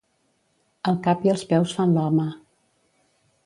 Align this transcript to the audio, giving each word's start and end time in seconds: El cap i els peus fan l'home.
El 0.91 0.97
cap 1.09 1.29
i 1.29 1.33
els 1.35 1.45
peus 1.53 1.77
fan 1.81 1.95
l'home. 1.99 2.29